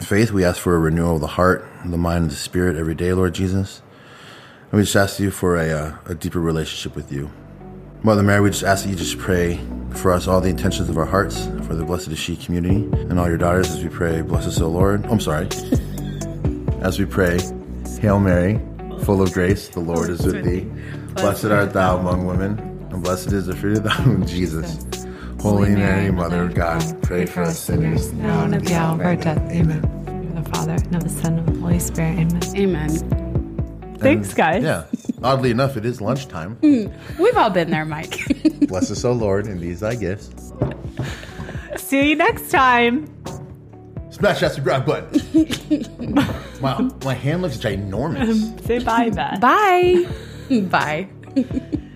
[0.01, 0.31] faith.
[0.31, 3.13] We ask for a renewal of the heart, the mind, and the spirit every day,
[3.13, 3.81] Lord Jesus.
[4.71, 7.31] And we just ask you for a, uh, a deeper relationship with you.
[8.03, 9.61] Mother Mary, we just ask that you just pray
[9.91, 13.17] for us all the intentions of our hearts, for the Blessed is She community, and
[13.17, 15.05] all your daughters as we pray, bless us, O Lord.
[15.05, 15.47] I'm sorry.
[16.81, 17.39] As we pray,
[18.01, 18.59] Hail Mary,
[19.05, 20.69] full of grace, the Lord is with thee.
[21.13, 24.85] Blessed art thou among women, and blessed is the fruit of thy womb, Jesus.
[25.41, 29.01] Holy Mary, Mother of God, pray for us sinners now and at the hour of
[29.05, 29.39] our death.
[29.51, 29.83] Amen.
[30.07, 32.19] In the Father, and of the Son, and of the Holy Spirit.
[32.19, 32.55] Amen.
[32.55, 33.97] Amen.
[33.99, 34.63] Thanks, guys.
[34.63, 34.85] Yeah.
[35.23, 36.55] Oddly enough, it is lunchtime.
[36.57, 36.87] Hmm.
[37.21, 38.19] We've all been there, Mike.
[38.67, 40.53] Bless us, O Lord, in these thy gifts.
[41.77, 43.07] See you next time.
[44.11, 46.15] Smash that subscribe button.
[46.61, 48.63] wow, my hand looks ginormous.
[48.65, 49.41] Say bye, Beth.
[49.41, 50.07] Bye.
[50.69, 51.89] Bye.